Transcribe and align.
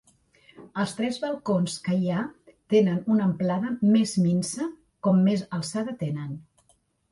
Els 0.83 0.93
tres 0.99 1.19
balcons 1.25 1.75
que 1.87 1.97
hi 2.05 2.09
ha 2.13 2.23
tenen 2.75 3.05
una 3.17 3.29
amplada 3.33 3.75
més 3.93 4.15
minsa 4.25 4.69
com 5.09 5.23
més 5.29 5.47
alçada 5.61 5.97
tenen. 6.05 6.37